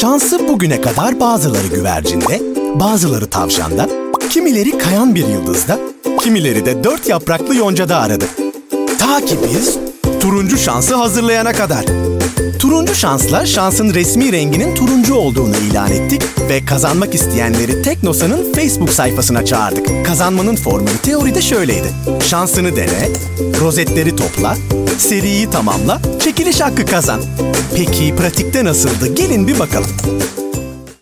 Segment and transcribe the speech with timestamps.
[0.00, 2.42] Şansı bugüne kadar bazıları güvercinde,
[2.74, 3.88] bazıları tavşanda,
[4.30, 5.78] kimileri kayan bir yıldızda,
[6.22, 8.24] kimileri de dört yapraklı yoncada aradı.
[8.98, 9.76] Ta ki biz
[10.20, 11.84] turuncu şansı hazırlayana kadar.
[12.60, 19.44] Turuncu şansla şansın resmi renginin turuncu olduğunu ilan ettik ve kazanmak isteyenleri Teknosa'nın Facebook sayfasına
[19.44, 20.06] çağırdık.
[20.06, 21.88] Kazanmanın formülü teoride şöyleydi.
[22.28, 23.08] Şansını dene,
[23.60, 24.56] rozetleri topla,
[24.98, 27.20] seriyi tamamla, çekiliş hakkı kazan.
[27.76, 29.14] Peki pratikte nasıldı?
[29.14, 29.90] Gelin bir bakalım.